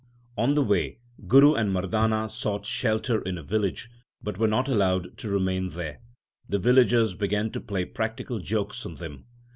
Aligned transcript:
On 0.35 0.55
the 0.55 0.63
way 0.63 0.97
Guru 1.27 1.53
and 1.53 1.69
Mardana 1.71 2.27
sought 2.27 2.65
shelter 2.65 3.21
in 3.21 3.37
a 3.37 3.43
village, 3.43 3.91
but 4.23 4.39
were 4.39 4.47
not 4.47 4.67
allowed 4.67 5.15
to 5.19 5.29
remain 5.29 5.67
there. 5.67 5.99
The 6.49 6.57
villagers 6.57 7.13
began 7.13 7.51
to 7.51 7.61
play 7.61 7.85
practical 7.85 8.39
jokes 8.39 8.83
on 8.83 8.95
them. 8.95 9.25